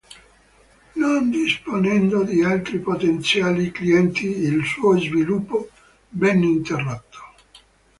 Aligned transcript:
Non 0.95 1.29
disponendo 1.29 2.23
di 2.23 2.43
altri 2.43 2.79
potenziali 2.79 3.69
clienti 3.69 4.25
il 4.25 4.65
suo 4.65 4.97
sviluppo 4.97 5.69
venne 6.09 6.47
interrotto. 6.47 7.19